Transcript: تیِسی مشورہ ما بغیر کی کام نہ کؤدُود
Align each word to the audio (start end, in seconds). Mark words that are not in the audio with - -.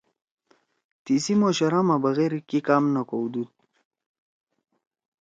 تیِسی 1.03 1.33
مشورہ 1.41 1.81
ما 1.87 1.95
بغیر 2.05 2.31
کی 2.49 2.59
کام 2.67 2.83
نہ 2.93 3.01
کؤدُود 3.09 3.49